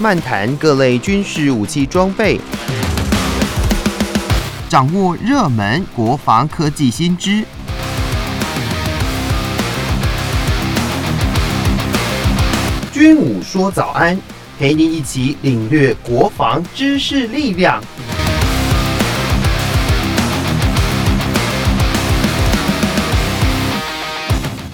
[0.00, 2.38] 漫谈各类军事武器装备，
[4.68, 7.42] 掌握热门国防科技新知。
[12.92, 14.16] 军武说早安，
[14.56, 17.82] 陪您一起领略国防知识力量。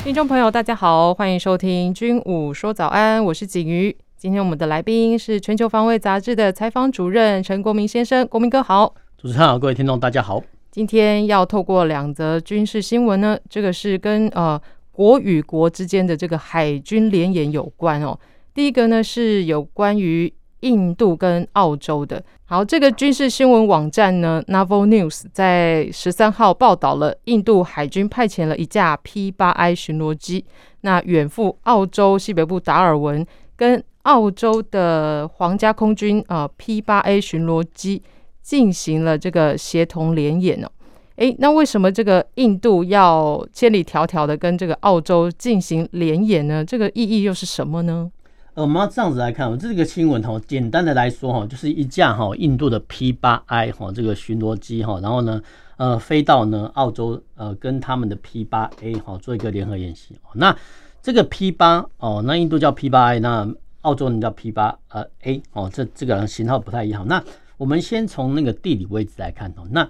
[0.05, 3.97] 听众朋友，大家好，欢迎收听《军武说早安》，我是景瑜。
[4.25, 8.95] 今天我们的来宾是《全球防卫杂志》的采访主任陈国民先生，国民哥好。
[9.19, 10.43] 主持人好，各位听众大家好。
[10.71, 14.59] 今天要透过两则军事新闻呢，这个是跟呃
[14.93, 18.19] 国与国之间的这个海军联演有关哦。
[18.55, 22.25] 第一个呢是有关于印度跟澳洲的。
[22.47, 30.47] 好，这个军事新闻网站呢，Naval News 在十三号报道了印度海军派遣了一架 P 八 I 巡逻机，
[30.81, 38.03] 那远赴澳洲西北部达尔文，跟澳洲的皇家空军呃 P-8A 巡逻机
[38.41, 40.71] 进行了这个协同联演哦。
[41.17, 46.65] 诶，那为什么这个印度要千里迢迢的跟这个澳洲进行联演呢？
[46.65, 48.11] 这个意义又是什么呢？
[48.55, 55.41] 呃，我们要这样子来看，这个新闻哈，简单的来说哈，就是一架哈印度的 P8I 哈这个巡逻机哈，然后呢，
[55.77, 60.17] 呃，飞到呢澳洲呃跟他们的 P8A 哈做一个联合演习。
[60.35, 60.57] 那
[61.01, 63.49] 这个 P8 哦，那印度叫 P8I，那
[63.85, 67.07] 澳洲人叫 P8 呃 A 哦，这这个型号不太一样。
[67.09, 67.23] 那
[67.57, 69.89] 我们先从那个地理位置来看哦，那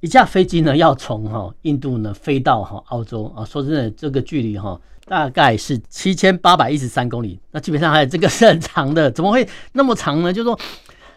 [0.00, 4.78] 一架飞机呢要从哈印度呢飞到哈澳洲啊，说真的这个距离哈。
[5.06, 10.32] 大概是七千八百一十三公里，那基本上还有这个是很长的， 怎么会那么长呢？
[10.32, 10.58] 就说，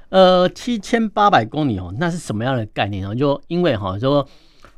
[0.10, 3.16] 呃，七千八百公里哦，那是什么样的概念呢？
[3.16, 4.28] 就因为哈，就说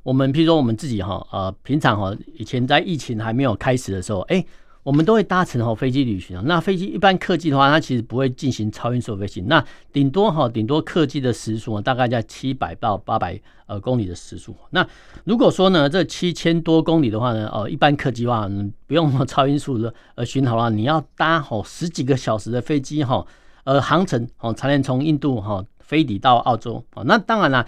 [0.03, 4.45] 我们譬如说我们自己哈，呃，平常哈，以前在疫情还没有开始的时候，哎。
[4.81, 9.47] 我们都会搭乘哈飞机旅行，那飞机一般客机的话，它其实不会进行超音速飞行。
[9.47, 14.55] 那顶多哈，顶多客机的时速大概在七百到八百呃公里的时速。
[14.71, 14.85] 那
[15.25, 18.49] 如果说呢，这七千多公里的话呢，呃，一般客机的话，
[18.87, 23.23] 不用超音速的呃巡航了，你要搭好十几个小时的飞机哈，
[23.65, 26.83] 呃，航程哦，才能从印度哈飞抵到澳洲。
[27.03, 27.65] 那当然了，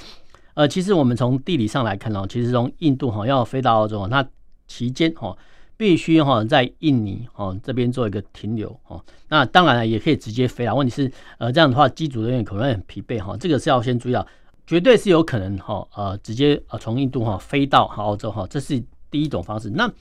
[0.53, 4.25] 呃，其实我们从地理上来看哦，其实从印度哈要飞到澳洲，那
[4.65, 5.37] 期间哈。
[5.81, 10.75] 必须哈在印尼哈这边做一个停留哈，那当然也可以直接飞啊。
[10.75, 14.23] 问题是呃这样的话机组人员可能很疲惫哈，这个是要先注意到，
[14.67, 19.71] 绝对是有可能哈呃直接呃从印度哈飞到澳洲哈，这是第一种方式。
[19.71, 19.91] 那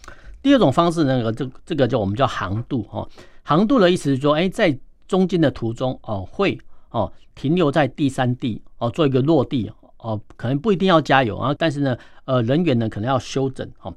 [0.42, 3.08] 第二种方式呢，这这个叫我们叫航渡哈，
[3.42, 6.58] 航渡的意思是说，哎在中间的途中哦会
[6.90, 11.96] 哦停留在第三地哦做一个落地哦，可能不一定要加油啊，但是呢
[12.26, 13.90] 呃人员呢可能要休整哈。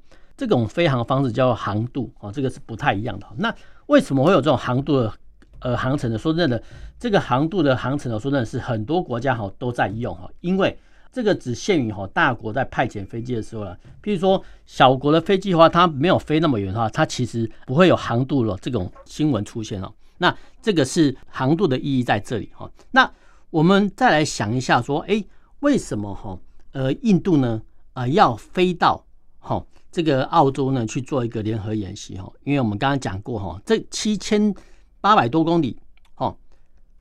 [0.44, 3.26] 这种飞航方式叫做航度啊，这个是不太一样的。
[3.38, 3.56] 那
[3.86, 5.14] 为什么会有这种航度的
[5.60, 6.18] 呃航程呢？
[6.18, 6.62] 说真的，
[7.00, 10.78] 这个航度的航程呢，说真的是很多国家哈都在用哈，因为
[11.14, 13.74] 这个只限于哈大国在派遣飞机的时候了。
[14.04, 19.94] 譬如说小国的飞机的话，它没有飞那么远的话，它其实不会有航度了这种新闻出现哦。
[20.18, 22.70] 那这个是航度的意义在这里哈。
[22.92, 23.10] 那
[23.50, 25.24] 我们再来想一下说，哎，
[25.62, 26.38] 为什么哈
[26.74, 27.62] 呃印度呢
[27.94, 29.06] 呃要飞到
[29.40, 29.66] 哈？
[29.94, 34.52] 这个澳洲呢去做一个联合演习哈，因为我们刚刚讲过哈，这七千
[35.00, 35.78] 八百多公里
[36.16, 36.36] 哦，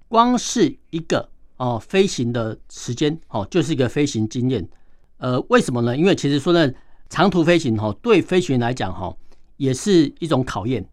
[0.08, 1.26] 光是一个
[1.56, 4.68] 哦飞行的时间哦，就是一个飞行经验。
[5.16, 5.96] 呃，为什么呢？
[5.96, 6.70] 因为其实说呢，
[7.08, 9.16] 长途飞行哈，对飞行员来讲哈，
[9.56, 10.86] 也是一种考验。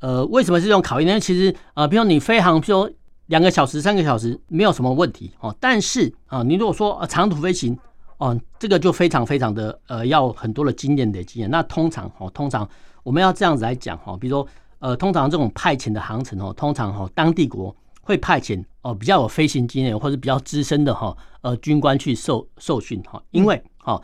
[0.00, 1.18] 呃，为什么是一种考验呢？
[1.18, 2.90] 其实啊，比如你飞航，比如说
[3.26, 7.78] 两个小时、三个小时没有什么问题哦，但是啊，你如果说长途飞行，
[8.18, 11.50] 哦，这个就非常非常的呃，要很多的经验的经验。
[11.50, 12.66] 那通常哦，通常
[13.02, 24.00] 我们要这样子来讲哈，比如说呃，通常这种派遣的航程哦，通常哈，当地国会派遣哦比较有飞行经验或者比较资深的哈呃军官去受受训哈，因为哈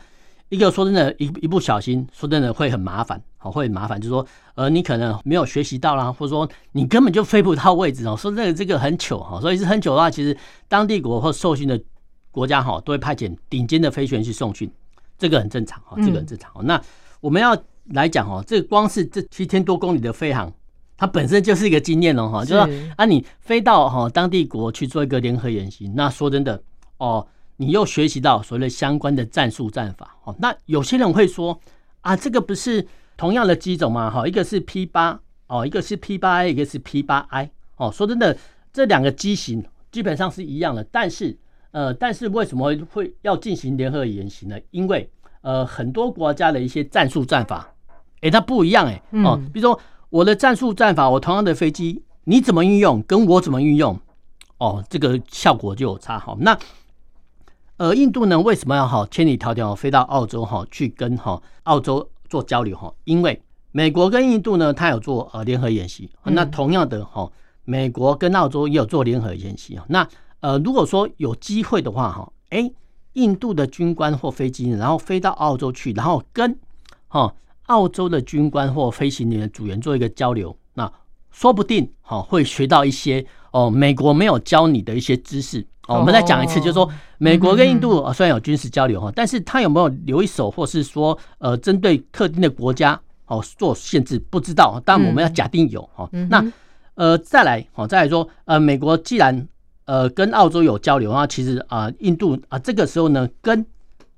[0.49, 4.23] 一个说真的，一一不小心说真的会很麻烦，好会很麻烦，就是说
[4.53, 11.81] 呃你可能没有学习到啦，或者说你根本就飞不到位置哦，说这个这个很糗哈，所以是很糗的话，其实当地国或受训的。
[12.33, 14.67] 国家哈都会派遣顶尖的飞行员去送训，
[15.19, 16.51] 这个很正常哈，这个很正常。
[16.65, 16.81] 那
[17.21, 17.55] 我们要
[17.91, 20.51] 来讲哈，这个光是这七千多公里的飞航，
[20.97, 26.59] 它本身就是一个经验了哈，就是说啊，你飞到哈当地国去做一个联合演习，那说真的
[26.97, 27.27] 哦，
[27.57, 30.35] 你又学习到所谓的相关的战术战法哦。
[30.39, 31.61] 那有些人会说
[32.01, 34.09] 啊，这个不是同样的机种吗？
[34.09, 37.91] 哈，一个是 P 八哦，一个是 P 八 A，一个是 P 八 I 哦。
[37.91, 38.35] 说真的，
[38.73, 41.37] 这两个机型基本上是一样的，但是。
[41.73, 44.55] 呃，但是为什么会要进行联合演习呢？
[44.71, 45.09] 因为
[45.41, 47.73] 呃，很多国家的一些战术战法，
[48.21, 49.01] 诶，它不一样诶。
[49.25, 49.77] 哦，比如说
[50.09, 53.99] 我的战术战法，我同样的飞机，你怎么运用，跟我怎么运用，
[54.59, 56.37] 哦，这个效果就有差哈。
[56.39, 56.57] 那
[57.77, 62.93] 呃，印度呢，为什么要哈千里迢迢飞到澳洲哈去跟哈澳洲做交流哈？
[63.03, 63.41] 因为
[63.71, 66.07] 美国跟印度呢，它有做呃联合演习。
[66.23, 67.29] 那同样的哈，
[67.65, 69.79] 美国跟澳洲也有做联合演习。
[69.87, 70.07] 那
[70.43, 72.69] 呃，如果说有机会的话哈，哎，
[73.13, 76.53] 印度的军官或飞机，然后飞到澳洲去，然后跟
[77.07, 77.33] 哈
[77.67, 80.91] 澳洲的军官或飞行员的组员做一个交流，那
[81.31, 85.65] 说不定哈会学到一些哦美国没有教你的一些知识。
[85.87, 94.81] 哦，我们再讲一次，就是说，美国跟印度虽然有军事交流哈，但是他有没有留一手，或是说，呃，针对特定的国家哦做限制，不知道。
[94.85, 96.09] 但我们要假定有哈。
[96.29, 96.45] 那
[96.95, 99.47] 呃，再来哦，再来说，呃，美国既然
[99.85, 103.65] 呃跟澳洲有交流啊，其实啊，印度啊这个时候呢跟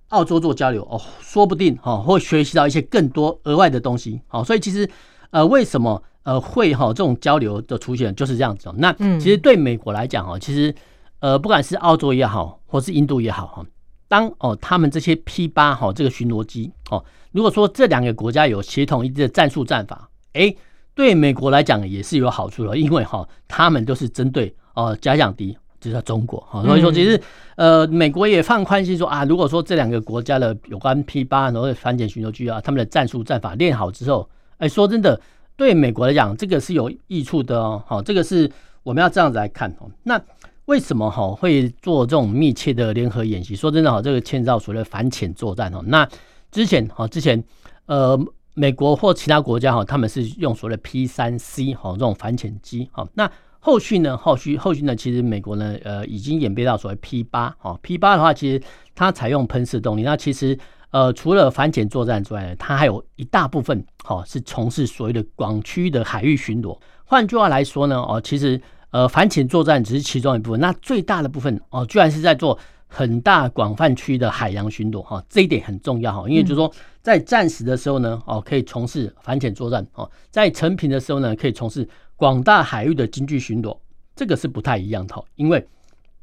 [0.10, 4.22] 澳洲做交流哦，说不定哈会学习到一些更多额外的东西。
[4.28, 4.90] 好，所以其实
[5.32, 8.70] 呃，为什么呃会哈这种交流的出现就是这样子。
[8.78, 10.74] 那其实对美国来讲哦，其实。
[11.20, 13.66] 呃，不管是澳洲也好，或是印度也好哈，
[14.08, 20.54] 当哦他们这些 P 八哈这个巡逻机哦，如果说这两个国家有协同一致的战术战法，哎，
[20.94, 27.20] 对美国来讲也是有好处的，因为哈他们都是针对哦假想敌，就是中国哈，所以说其实
[27.56, 34.30] 呃美国也放宽心说啊，如果说这两个国家的有关 P 八然后反潜巡逻机啊，他们的战术战法练好之后，
[34.60, 35.20] 哎，说真的，
[35.58, 38.52] 对美国来讲这个是有益处的哦，好，这个是
[38.84, 40.22] 我们要这样子来看哦，那。
[40.66, 43.56] 为什么哈会做这种密切的联合演习？
[43.56, 45.80] 说真的哈，这个牵涉所谓的反潜作战哦。
[45.86, 46.10] 那
[46.50, 47.44] 之前哈，之前
[47.86, 48.20] 呃，
[48.56, 53.08] 美国或其他国家哈，他们是用所谓的 P 三 C 哈这种反潜机哈。
[53.14, 53.32] 那
[53.66, 54.16] 后续呢？
[54.16, 54.96] 后续后续呢？
[54.96, 57.76] 其实美国呢，呃，已经演变到所谓 P 八哈。
[57.82, 58.62] P 八的话，其实
[58.94, 60.04] 它采用喷射动力。
[60.04, 60.56] 那其实
[60.92, 66.78] 呃，除了反潜作战之外呢，它还有一大部分哈是从事所谓的广区的海域巡逻。
[67.06, 68.62] 换句话来说呢，哦，其实。
[68.92, 72.58] 呃，反潜作战只是其中一部分，那最大的部分哦，居然是在做
[72.88, 76.72] 很大广泛区的海洋巡逻哈，这一点很重要哈，因为就是说
[77.02, 81.86] 在战时的时候呢，哦，可以从事反潜作战哦，在成平的时候呢，可以从事
[82.16, 83.78] 广大海域的经济巡逻，
[84.16, 85.68] 这个是不太一样的，因为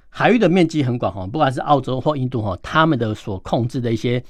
[0.09, 4.23] 海域的面积很广哈，不管是澳洲或印度哈，他们的所控制的一些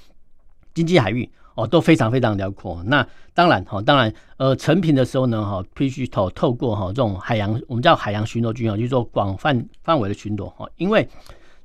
[0.74, 1.30] 经济海域。
[1.54, 2.82] 哦，都非常非常辽阔。
[2.86, 10.66] 那当然哈，当然呃，成平的时候呢，哈，必须透透过哈这种海洋，我们叫海洋巡逻军啊，就是说广泛范围的巡逻哈。
[10.76, 11.06] 因为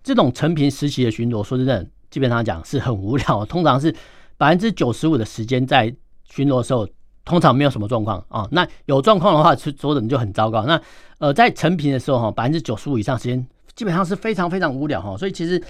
[0.03, 3.95] 这种成平时期的巡逻，说真的，基本上讲是很无聊，通常是
[4.35, 5.95] 百分之九十五的时间在
[6.25, 6.85] 巡逻的时候，
[7.27, 8.47] 通常没有什么状况啊。
[8.51, 10.65] 那有状况的话，是说的就很糟糕。
[10.65, 10.81] 那
[11.19, 13.45] 呃，在成平的时候哈，百分之九十五以上时间
[13.75, 15.15] 基本上是非常非常无聊哈。
[15.17, 15.61] 所以其实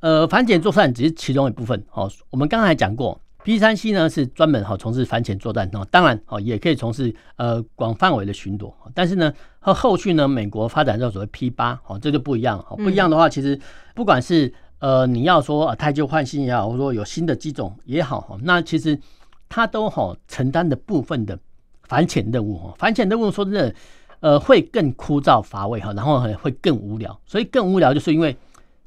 [0.00, 1.82] 呃，反潜作战只是其中一部分。
[1.92, 3.20] 哦，我们刚才讲过。
[3.44, 13.56] P 三 C 呢是专门哈从事反潜作战哦，当然哦也可以从事呃广范围的巡逻，但是呢和后续呢美国发展到所谓 P 八哦，这就不一样哦，不一样的话，其实
[13.94, 18.98] 不管是呃你要说太旧换新也好，或者说有新的机种也好哈，那其实
[19.48, 21.38] 它都哈承担的部分的
[21.82, 23.74] 反潜任务哈，反潜任务说真的
[24.20, 28.36] 呃会更枯燥乏味哈，然后会更无聊，所以更无聊就是因为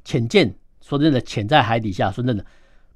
[0.04, 2.44] 潜舰说真的潜在海底下说真的。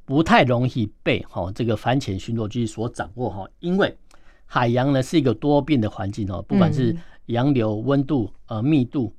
[0.06, 3.96] 不太容易被哈这个反潜巡逻机所掌握哈，因为
[4.44, 6.94] 海洋呢是一个多变的环境哦，不管是
[7.24, 9.14] 洋流、温度、呃密度、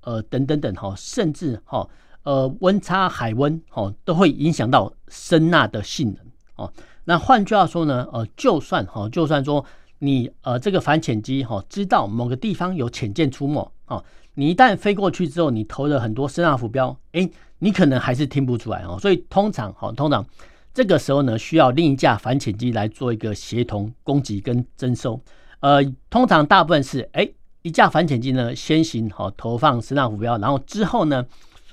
[0.00, 1.86] 呃等等等哈，甚至哈
[2.22, 6.24] 呃温差、海温哈都会影响到声呐的性能
[6.64, 6.72] 哦。
[7.04, 9.64] 那换句话说呢，呃就算哈就算说
[9.98, 17.30] 你呃这个反潜机哈知道某个地方有潜舰出没哦，你一旦飞过去之后，你投了很多声纳浮标，诶。
[17.62, 20.24] 你可能还是听不出来哦，所以通常哈，通常
[20.72, 25.20] 这个时候呢，需要另一架反潜机来做一个协同攻击跟侦收。
[25.60, 27.28] 呃，通常大部分是哎，
[27.60, 31.22] 一架反潜机呢先行哈投放声纳浮标，然后之后呢，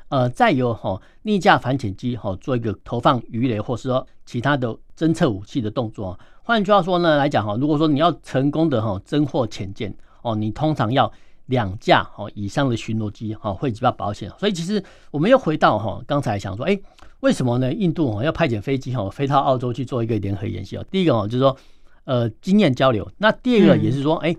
[0.09, 6.19] 呃，再由哈另一架反潜机哈做一个投放鱼雷或是说其他的侦测武器的动作。
[6.43, 11.11] 换句话说呢来讲哈，如果说你要成功的哈侦获潜舰哦，你通常要。
[11.47, 16.77] 两架哦以上的巡逻机哈会比较保险，所以其实我们又回到哈刚才想说，哎，
[17.21, 17.71] 为什么呢？
[17.71, 20.83] 印度哦要派遣飞机哈飞到澳洲去做一个联合演习哦。
[20.91, 21.55] 第一个哦就是说
[22.03, 24.35] 呃经验交流，那第二个也是说，哎，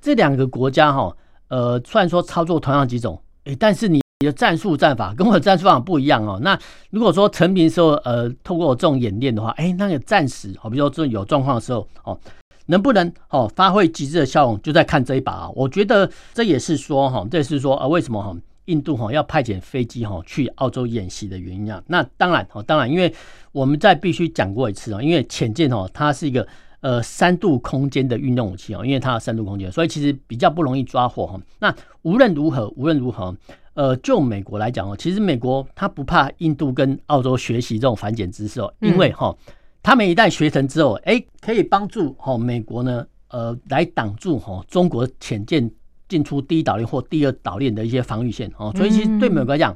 [0.00, 1.12] 这两个国家哈
[1.48, 6.38] 呃虽然说操作同样几种，哎，但是你你的战术战法跟我的战术法不一样哦。
[6.42, 6.58] 那
[6.90, 12.18] 如果说成平时候呃透过这种演练的话，哎，那个战时好，比如说这种有状况的时候哦。
[12.66, 15.50] 能不能哦发挥极致的效用，就在看这一把啊！
[15.52, 18.34] 我觉得这也是说哈，这也是说啊，为什么哈
[18.66, 21.82] 印度哈要派遣飞机哈去澳洲演习的原因啊？
[21.88, 23.12] 那当然哈，当然，因为
[23.50, 26.46] 我们再必须讲过一次啊，因为潜舰哦，它是一个
[26.80, 31.38] 呃三度空间的运动武器啊，因为它有三度空间，所以其实比较不容易抓获哈。
[31.58, 33.36] 那无论如何，无论如何，
[33.74, 39.34] 呃，就美国来讲哦，其实美国他不怕印度跟澳洲学习这种反潜知识哦，因为哈，
[39.82, 45.70] 他们一旦学成之后，哎，可以帮助哈美国呢，呃，来挡住哈中国潜舰
[46.06, 49.74] 进出第一岛链或第二岛链的一些防御线哦，所以其实对美国来讲，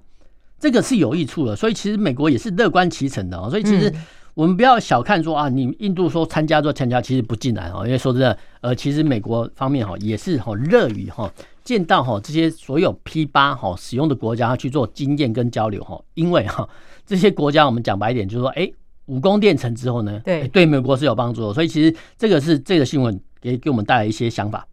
[0.58, 3.90] 这个是有益处的，所以其实美国也是乐观其成的哦，所以其实
[4.34, 11.32] 我们不要小看说啊，你印度说参加就参加，其实不尽然哦，因为说真的，呃，其实美国方面哈也是哈乐于哈。
[11.66, 16.66] 见到哈这些所有 P 八哈使用的国家去做经验跟交流哈，因为哈
[17.04, 18.70] 这些国家我们讲白一点就是说，哎，
[19.06, 24.64] 武功练成之后呢，对对美国是有帮助的，所以其实这个是这个新闻给给我们带来一些想法。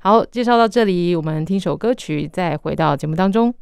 [0.00, 3.54] 好，介绍到这里，我们听首歌曲，再回到节目当中。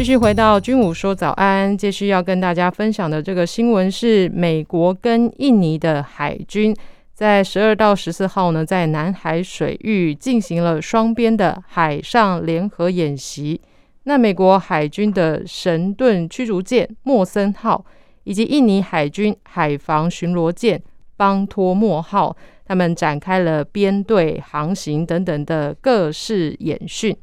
[0.00, 6.74] 继续回到军武说早安，继续要跟大家分享的这个新闻是，美国跟印尼的海军
[7.12, 13.60] 在十二到十四号呢，在南海水域进行了双边的海上联合演习。
[14.04, 17.84] 那美国海军的神盾驱逐舰莫森号
[18.24, 20.82] 以及印尼海军海防巡逻舰
[21.18, 27.14] 邦托莫号，他们展开了编队航行等等的各式演训。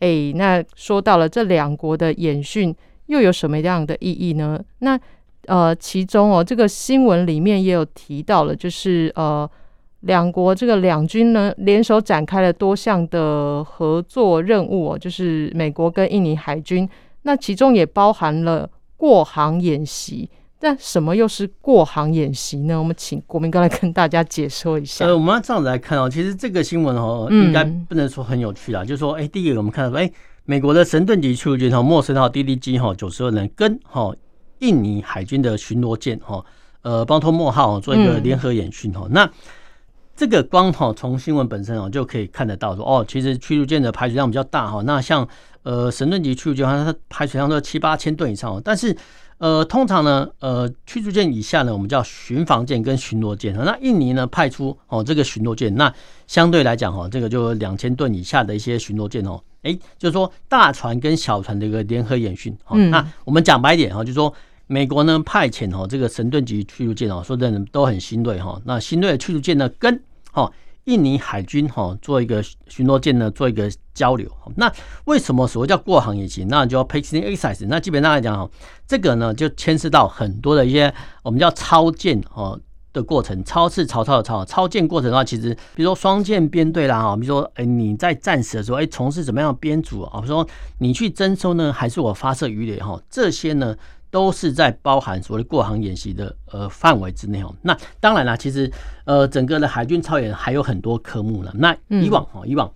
[0.00, 2.74] 哎，那说到了这两国的演训
[3.06, 4.60] 又有什么样的意义呢？
[4.78, 4.98] 那
[5.46, 9.48] 呃，其中哦，这个新闻里面也有提到了，就是呃，
[10.00, 16.88] 两国这个两军呢联手展开了多项的合作任务哦，就是美国跟印尼海军，
[17.22, 20.28] 那其中也包含了过航演习。
[20.60, 22.76] 但什么又是过航演习呢？
[22.76, 25.06] 我们请国民哥来跟大家解说一下。
[25.06, 28.82] 呃，我们要这样子来看哦，其实这个新闻哦，应该不能说很有趣啦。
[28.82, 30.10] 嗯、就是说，哎，第一个我们看到说，哎，
[30.44, 34.12] 美国的神盾级驱逐舰哈莫森号 DDG 哈九十二人跟哈
[34.58, 36.44] 印尼海军的巡逻舰哈
[36.82, 39.02] 呃邦托莫号做一个联合演训哈。
[39.04, 39.30] 嗯、那
[40.16, 44.82] 这个光哈从新闻本身哦就可以看得到说，哦，其实驱逐舰的排水量比较大哈。
[44.84, 45.28] 那像
[45.62, 48.96] 呃神盾级驱逐舰它排水量都七八千吨以上，但是。
[49.38, 53.54] 呃，通常呢，呃，驱逐舰以下呢，我们叫巡防舰跟巡逻舰。
[53.54, 55.92] 那印尼呢派出哦这个巡逻舰，那
[56.26, 62.56] 相对来讲哈，这个就两千吨以下的一些巡逻舰哦，哎，就是说大船跟小船的一个联合演训。
[62.70, 64.32] 嗯，那我们讲白一点哈，就是说
[64.66, 68.60] 美国呢派遣哦这个神盾级驱逐舰哦，说真的都很新锐哈。
[68.64, 70.00] 那新锐的驱逐舰呢跟
[70.32, 70.50] 哈。
[70.88, 74.26] 印尼海军哈做一个巡逻舰呢，做一个交流。
[74.56, 74.72] 那
[75.04, 76.44] 为什么所谓叫过航演习？
[76.46, 77.66] 那就要 p a c i n g exercise。
[77.68, 78.50] 那基本上来讲哈，
[78.86, 80.92] 这个呢就牵涉到很多的一些
[81.22, 82.58] 我们叫操舰哦
[82.94, 83.44] 的过程。
[83.44, 90.22] 操是曹操的操，操舰过程的话，其实比如说双舰编队啦哈，比如说哎你在战时的时候哎从事怎么样的编组啊？
[90.22, 92.98] 比如说你去征收呢，还是我发射鱼雷哈？
[93.10, 93.76] 这些呢？
[94.10, 97.54] 都是在包含所谓过航演习的呃范围之内哦。
[97.62, 98.70] 那当然啦，其实
[99.04, 101.52] 呃整个的海军超演还有很多科目了。
[101.54, 102.70] 那以往哈，以往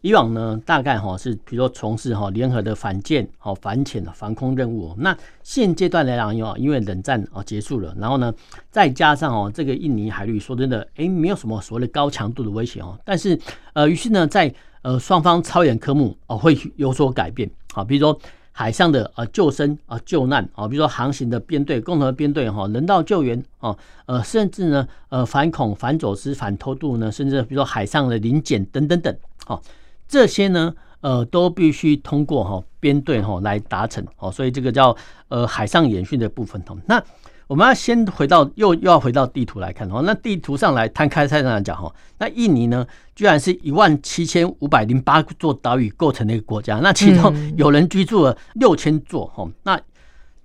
[0.00, 4.94] 以往呢，大概哈是比如说从事哈联合的反舰、好反潜的防空任务。
[4.98, 8.32] 那现阶段来讲，因为冷战哦结束了，然后呢
[8.70, 12.98] 再加上哦这个印尼海域说真的，哎没有什么所谓的高强度的威胁哦。
[13.04, 13.38] 但是
[13.74, 14.52] 呃于是呢在
[14.82, 17.50] 呃双方超演科目哦会有所改变。
[17.74, 18.18] 好，比如说。
[18.58, 29.60] 海上的呃救生啊救难啊，比如说航行的编队、共同编队哈，人道救援啊，呃甚至呢呃反恐、反走私、反偷渡呢，甚至比如说海上的临检等等等，啊，
[30.08, 34.96] 这些呢呃都必须通过哈编队哈来达成哦，所以这个叫
[35.28, 36.76] 呃海上演训的部分哦。
[36.86, 37.00] 那
[37.48, 42.86] 我们要先回到又又要回到地图来看哦，那地图上来摊开菜上来讲哈，那印尼呢，
[43.16, 49.80] 居然是一万七千五百零八座岛屿构成的一个国家，那其中有人居住了六千座哈，那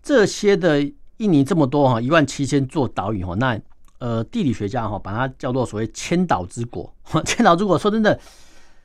[0.01, 0.81] 这些的
[1.17, 3.59] 印尼这么多哈，一万七千座岛屿哈，那
[3.99, 6.89] 呃地理学家哈把它叫做所谓千岛之国，
[7.25, 8.17] 千岛之国说真的，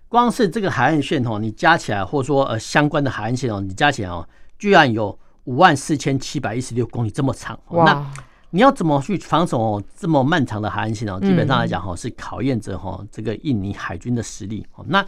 [0.08, 5.16] 光是这个海岸线哈，你加起来或者说呃相关的海岸线哦，你加起来哦，居然有。
[5.48, 8.06] 五万四千七百一十六公里这么长，那
[8.50, 9.82] 你要怎么去防守哦？
[9.96, 14.66] 这么漫长的海岸线哦，基本上来讲哈，是考验着哈这个印尼海军的实力。
[14.88, 15.02] 那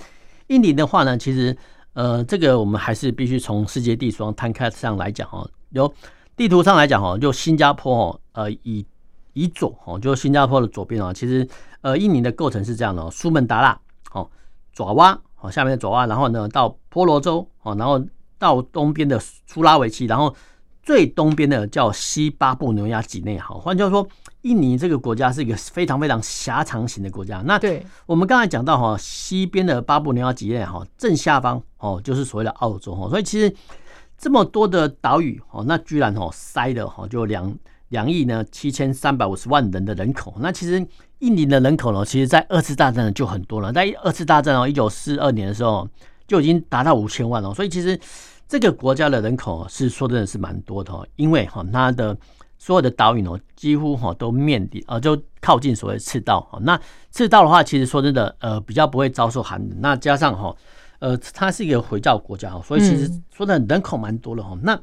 [0.46, 1.54] 印尼的话呢，其实
[1.92, 5.46] 呃，这个我们还是必须从世界地图上摊开上来讲哈。
[5.72, 5.92] 由
[6.34, 8.86] 地图上来讲哈，就新加坡哦，呃，以
[9.34, 11.46] 以左哦，就新加坡的左边哦，其实
[11.82, 13.78] 呃，印尼的构成是这样的哦，苏门答腊
[14.12, 14.26] 哦，
[14.72, 18.02] 爪哇哦，下面的爪哇，然后呢到婆罗洲哦，然后
[18.40, 20.34] 到东边的苏拉维西，然后。
[20.82, 24.08] 最东边的叫西巴布纽亚几内，好，换句话说，
[24.40, 27.42] 印尼这个国家是一个非常非常狭长型的国家。
[27.44, 33.08] 那对我们刚才讲到哈，西边的巴布纽亚几内哈，正下方哦，就是所谓的澳洲哈。
[33.10, 33.54] 所以其实
[34.16, 37.54] 这么多的岛屿哦，那居然哦塞的哈，就两
[37.90, 40.34] 两亿呢七千三百五十万人的人口。
[40.38, 40.84] 那其实
[41.18, 45.86] 印尼的人口呢，其实在二次大战就很多了，在二次大战哦，一九四二年的时候
[46.26, 47.52] 就已经达到五千万了。
[47.54, 48.00] 所以其实。
[48.50, 52.16] 这个国家的人口是说真的是蛮多的哦，因为哈它的
[52.58, 56.58] 所有的岛屿哦，几乎哈都面临啊就靠近所谓赤道哈。
[56.62, 56.78] 那
[57.12, 59.78] 赤道的话，其实说真的呃比较不会遭受寒冷。
[59.80, 60.52] 那加上哈
[60.98, 64.58] 呃它是一个回教国家哈，所以其实说的人口蛮多的哈。
[64.64, 64.76] 那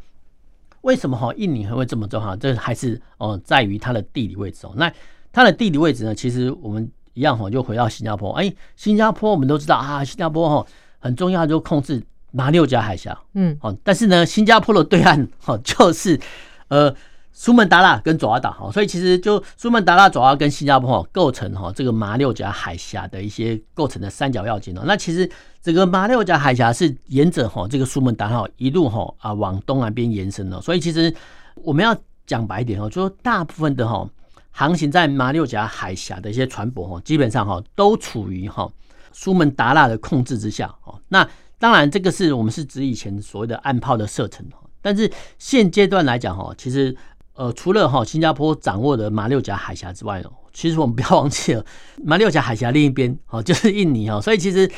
[0.83, 2.33] 为什么哈印尼还会这么重要？
[2.37, 4.71] 这还是哦在于它的地理位置哦。
[4.77, 4.89] 那
[5.33, 8.31] 它的地理位置呢，其实我们一样哈就回到新加坡。
[8.31, 10.65] 哎，新加坡我们都知道啊，新加坡哈
[10.99, 12.01] 很重要，就控制。
[12.31, 16.19] 马六甲海峡，嗯，哦，但是呢，新加坡的对岸，哈， 就是
[16.67, 16.93] 呃，
[17.31, 24.81] 苏门答腊跟爪哇岛，哈，所以其实就苏门答腊、爪哇跟新加坡，哈，构成哈这个马六甲海峡的一些构成的三角要件哦。
[24.85, 25.29] 那其实
[25.61, 31.13] 这个马六甲海峡是沿着哈这个苏门答腊一路哈啊往东南边延伸的，所以其实
[31.55, 34.07] 我们要讲白一点哦，就说大部分的哈
[34.51, 38.69] 航行在马六甲海峡的一些船舶哈，基本上哈都处于哈
[39.13, 40.99] 苏门答腊的控制之下哦。
[41.07, 41.27] 那
[41.59, 44.45] 当然，这个是我们是指以前所谓的暗炮的射程，
[44.81, 46.95] 但是现阶段来讲哈，其实
[47.33, 51.65] 呃，除了哈新加坡掌握的马六甲海峡之外哦，其实我们不要忘记了
[52.05, 54.71] 马六甲海峡另一边哦，就是印尼哈，所以其实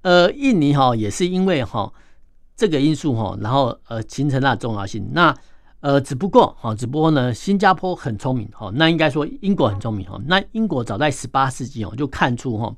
[0.00, 1.92] 呃，印尼哈也是因为哈
[2.56, 5.10] 这个因素哈，然后呃形成了重要性。
[5.12, 5.34] 那
[5.80, 12.74] 呃，只不过哈，只不过呢，新加坡很聪明哈，那应该说英国很聪明哈，那英国早在十八世纪哦就看出哈。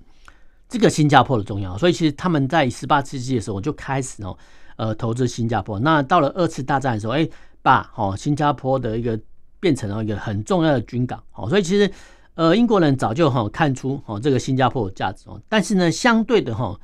[0.74, 4.36] 这个新加坡的重要，所以其实他们在十八世纪的时候就开始哦，
[4.74, 5.78] 呃，投资新加坡。
[5.78, 7.28] 那到了二次大战的时候，哎，
[7.62, 9.16] 把哦新加坡的一个
[9.60, 11.22] 变成了一个很重要的军港。
[11.34, 11.88] 哦，所以其实
[12.34, 15.40] 呃英国人早就哈看出哦这个新加坡的价值哦。
[15.48, 16.76] 但是呢，相对的哈，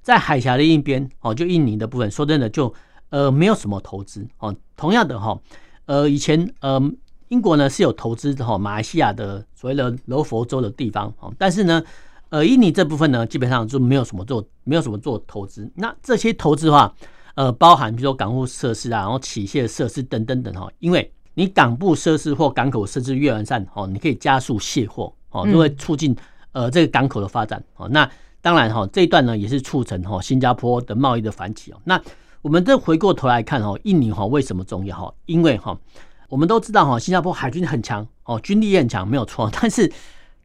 [0.00, 2.72] 在海峡的一边哦，就印尼的部分，说真的就
[3.10, 4.56] 呃没有什么投资哦。
[4.74, 5.38] 同样的哈，
[5.84, 6.80] 呃以前呃
[7.28, 11.82] 英国呢是有投资的哈马来西亚的所谓的柔佛州的地方哦，但是呢。
[12.34, 15.70] 呃，印尼这部分呢，基本上就没有什么做，没有什么做投资。
[15.76, 16.92] 那这些投资的话，
[17.36, 20.68] 呃，包含比如说港务设施啊，然后起卸设施等等等哈。
[20.80, 26.12] 因为你港部设施或港口设施越完善哦，你可以加速卸货哦，就会促进
[26.50, 27.88] 呃这个港口的发展哦。
[27.88, 28.10] 那
[28.42, 31.80] 当然哈，这一段呢也是促成哈新加坡的贸易的繁起哦。
[31.84, 32.02] 那
[32.42, 35.14] 我们再回过头来看哈，印尼哈为什么重要哈？
[35.26, 35.78] 因为哈，
[36.28, 39.88] 我们都知道哈，新加坡海军很强哦，军力也很强，没有错， 但是。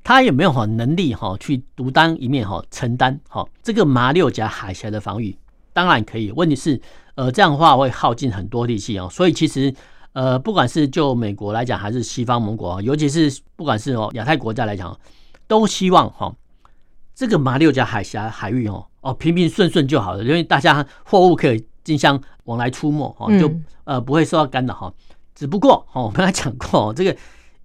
[0.03, 5.37] 他也没有哈能力哈去独当一面哈承担哈这个马六甲海峡的防御？
[5.73, 6.31] 当然可以。
[6.31, 6.81] 问题是
[7.15, 9.07] 呃这样的话会耗尽很多力气哦。
[9.11, 9.71] 所以其实
[10.13, 14.97] 呃不管是就美国来讲，还是西方盟国，尤其是不管是哦亚太国家来讲，
[15.47, 16.33] 都希望哈
[17.13, 23.51] 这个马六甲海峡海域哦哦平平顺顺就好了，因为大家货物可以竞相往来出没哦，就
[23.83, 24.91] 呃不会受到干扰哈。
[25.35, 27.15] 只不过哦我们刚才讲过这个。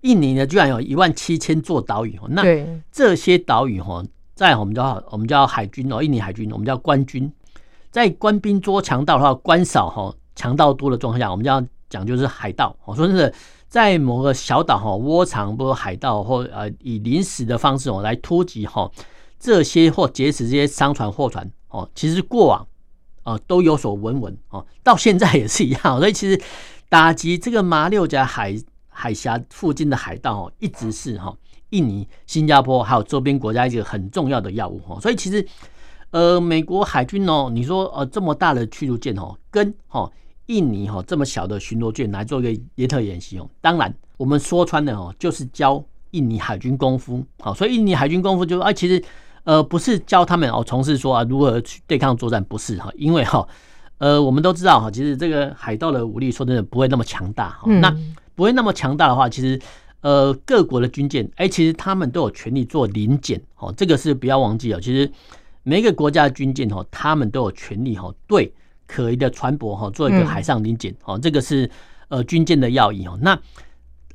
[0.05, 2.29] 印尼呢，居然有一万七千座岛屿哦。
[2.29, 2.43] 那
[2.93, 7.33] 这些岛屿哈，在我们叫我们叫海军哦，印尼海军，我们叫官军。
[7.91, 12.77] 在官兵捉强盗的话，官少哈，强盗多的状况下，我们就要讲就是海盗。
[12.85, 13.33] 我说真的，
[13.67, 18.91] 在某个小岛哈，窝藏不海盗或呃以临时的方式哦来突击哈
[19.39, 22.67] 这些或劫持这些商船货船哦，其实过往
[23.23, 25.99] 啊都有所闻闻哦，到现在也是一样。
[25.99, 26.39] 所以其实
[26.91, 28.55] 打击这个马六甲海。
[28.95, 31.37] 海峡附近的海盗哦，一直是哈
[31.71, 34.99] 印尼、新加坡还有周边国家一个很重要的药物哈。
[35.01, 35.45] 所以其实，
[36.11, 40.09] 呃，美国海军哦，你说呃这么大的驱逐舰哦，跟哈
[40.47, 47.25] 印尼哈这么小的巡逻舰来做一个联合演习哦，当然我们说穿了哦，就是教印尼海军功夫。
[47.41, 49.03] 好，所以印尼海军功夫就啊，其实
[49.43, 53.45] 呃不是教他们哦从事说啊如何去对抗作战，不是哈，因为哈
[53.99, 57.69] 呃我们都知道哈，其实这个海盗的武力说真的不会那么强大哈。
[57.81, 57.93] 那
[58.35, 59.61] 不会那么强大的话，其实，
[60.01, 64.81] 呃，各国的军舰，哎，其实他们都有权利做临检，哦，这个是不要忘记哦。
[64.81, 65.11] 其实
[65.63, 68.53] 每一个国家的军舰，哦，他们都有权利，哈，对
[68.87, 71.71] 可疑的船舶，哈，做一个海上临检，哦，这个是
[72.09, 73.19] 呃军舰的要义，哦。
[73.23, 73.39] 那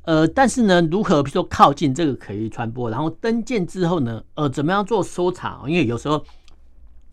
[0.02, 5.62] 呃，但是呢，如何比如说靠近这个可疑船舶，然后登舰之后呢，呃，怎么样做搜查？
[5.66, 6.24] 因为有时候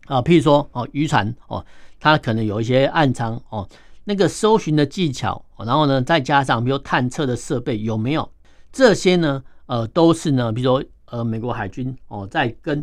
[0.06, 1.64] 啊，譬如说哦，渔船哦，
[1.98, 3.68] 它可能有一些暗舱哦。
[4.08, 8.26] 那个搜寻的技巧，然后呢，再加上比如探测的设备有没有
[8.72, 9.44] 这些呢？
[9.66, 12.82] 呃，都是呢，比如说呃，美国海军哦，在跟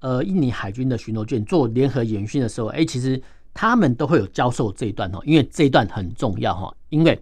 [0.00, 3.18] 呃印尼海军的巡逻舰做联合演训的时候，哎，其实
[3.54, 7.18] 他们都会有教授这一段哦，因为这一段很重要哈，因为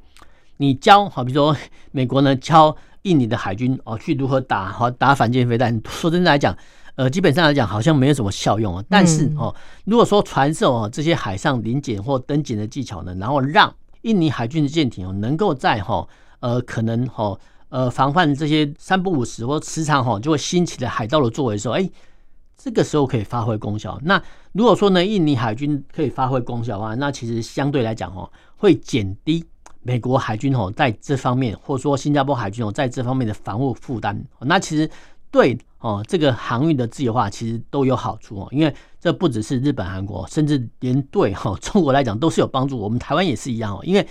[0.57, 1.57] 你教好，比如说
[1.93, 6.53] 美国呢教印尼的海军哦去如何打好打反舰飞弹，说真的来讲。
[6.97, 8.83] 呃，基本上来讲，好像没有什么效用啊。
[8.89, 9.55] 但是哦，
[9.85, 16.09] 如果说传授哦这些海上临检或登检的技巧呢，然后让印尼海军的舰艇哦能够在哈
[16.41, 21.87] 呃可能哈呃防范这些三不五时或时常哈就会兴起的海盗的作为的时候，哎，
[22.57, 24.01] 这个时候可以发挥功效。
[24.03, 29.45] 那如果说呢，印尼海军可以发挥功效的话，那其实相对来讲哦，会减低
[29.83, 34.25] 美国海军哦在这方面，或者说新加坡海军哦在这方面的防务负担。
[34.41, 34.91] 那其实。
[35.29, 42.77] 对哦，这个航运的自由化其实都有好处哦，因为这不只是日本、韩国，甚至连对哈中国来讲都是有帮助。
[42.77, 44.05] 我们台湾也是一样哦，因为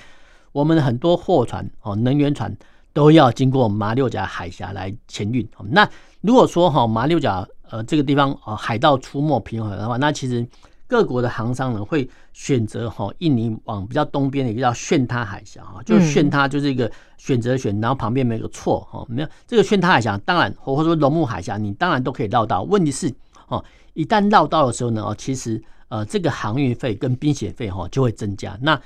[0.54, 2.56] 我们很多货船哦、能源船
[2.94, 5.44] 都要经过马六甲海峡来前运。
[5.58, 5.90] 哦那
[6.22, 10.48] 如果说哈马六甲呃这个地方哦海盗出没平衡的话，那其实。
[10.88, 22.62] 各国的航商呢会选择哈印尼往比较东边的一个叫炫他海峡哈，就是巽他就是一个选择选，然后旁边没有个错哈，没有这个炫他海峡，当然或者说龙目海峡，你当然都可以绕道。
[22.62, 23.12] 问题是
[23.48, 28.80] 哦，一旦绕道的时候呢，哦，其实呃这个航运费跟冰雪费哈就会增加，那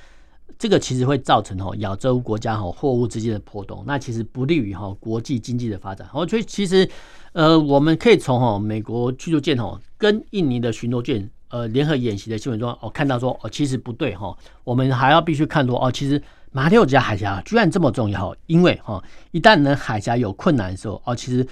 [0.58, 6.08] 这个其实会造成哈亚洲国家哈货物之间的波动，那其实不利于哈国际经济的发展。
[6.14, 6.88] 哦，所以其实
[7.32, 11.30] 呃我们可以从哈美国驱逐舰哈跟印尼的巡逻舰。
[11.50, 21.44] 呃，联合演习的新闻中，我、哦、看到说，哦，其实不对哈，我们还要必须看说，哦，其实马六甲海峡居然这么重要，因为哈，一旦呢海峡有困难的时候，哦，其实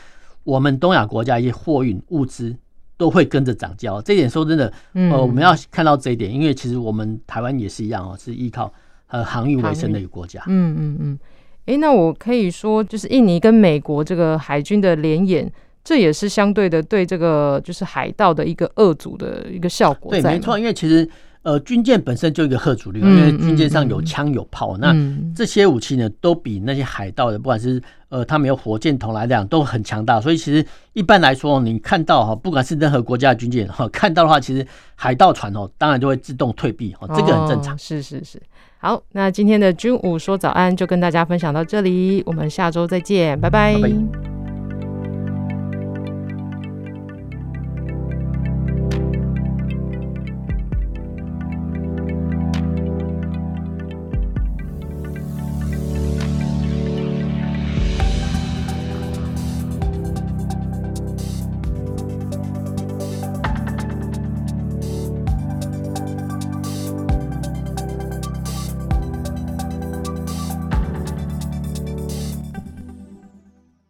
[0.44, 2.56] 我们东亚国家一些货运物资
[2.96, 3.90] 都会跟着涨价。
[4.02, 8.72] 这一点说真的，呃，我们要看到这一点，因为其实我们台湾也是一样哦，是依靠
[9.08, 10.40] 呃航运为生的一个国家。
[10.46, 11.18] 嗯嗯嗯，
[11.66, 15.52] 哎、欸，那我可以说，就是印尼跟美国这个海军的联演。
[15.88, 20.10] 这也是相对的，对这个就是海盗的一个遏阻的一个效果。
[20.10, 21.08] 对，没错，因为其实
[21.40, 24.94] 呃军舰本身就一个吓阻力，因为军舰上有枪有炮，那
[25.34, 37.74] 这些武器呢都比那些海盗的不管是呃他们有火箭筒来讲都很强大，所以其实一般来说，你看到哈，不管是任何国家的军舰哈，看到的话，其实海盗船哦，当然就会自动退避哦，这个很正常。
[37.74, 38.38] 哦，是是是，
[38.76, 43.72] 好，那今天的军武说早安就跟大家分享到这里，我们下周再见，拜拜。
[43.80, 44.37] 拜拜。